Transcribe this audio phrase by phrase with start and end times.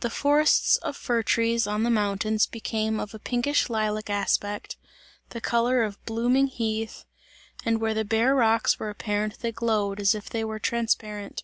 [0.00, 4.76] The forests of fir trees on the mountains became of a pinkish lilac aspect,
[5.30, 7.06] the colour of blooming heath,
[7.64, 11.42] and where the bare rocks were apparent, they glowed as if they were transparent.